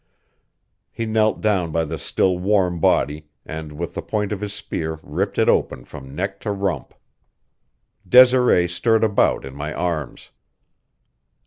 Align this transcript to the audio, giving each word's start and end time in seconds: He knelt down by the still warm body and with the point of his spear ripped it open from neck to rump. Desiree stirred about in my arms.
He 0.91 1.05
knelt 1.05 1.41
down 1.41 1.71
by 1.71 1.85
the 1.85 1.99
still 1.99 2.39
warm 2.39 2.79
body 2.79 3.27
and 3.45 3.71
with 3.73 3.93
the 3.93 4.01
point 4.01 4.31
of 4.31 4.41
his 4.41 4.51
spear 4.51 4.99
ripped 5.03 5.37
it 5.37 5.47
open 5.47 5.85
from 5.85 6.15
neck 6.15 6.39
to 6.39 6.51
rump. 6.51 6.95
Desiree 8.09 8.67
stirred 8.67 9.03
about 9.03 9.45
in 9.45 9.53
my 9.53 9.71
arms. 9.71 10.31